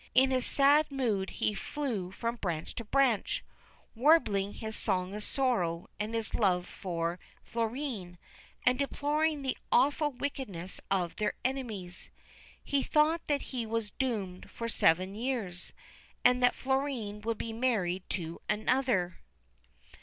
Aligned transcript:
In 0.15 0.31
his 0.31 0.47
sad 0.47 0.89
mood 0.91 1.29
he 1.29 1.53
flew 1.53 2.09
from 2.09 2.37
branch 2.37 2.73
to 2.73 2.83
branch, 2.83 3.43
warbling 3.93 4.53
his 4.55 4.75
song 4.75 5.13
of 5.13 5.21
sorrow 5.23 5.91
and 5.99 6.15
his 6.15 6.33
love 6.33 6.65
for 6.65 7.19
Florine, 7.43 8.17
and 8.65 8.79
deploring 8.79 9.43
the 9.43 9.55
awful 9.71 10.09
wickedness 10.11 10.81
of 10.89 11.17
their 11.17 11.33
enemies. 11.45 12.09
He 12.63 12.81
thought 12.81 13.27
that 13.27 13.41
he 13.53 13.63
was 13.63 13.91
doomed 13.91 14.49
for 14.49 14.67
seven 14.67 15.13
years, 15.13 15.71
and 16.25 16.41
that 16.41 16.55
Florine 16.55 17.21
would 17.21 17.37
be 17.37 17.53
married 17.53 18.01
to 18.09 18.41
another. 18.49 19.19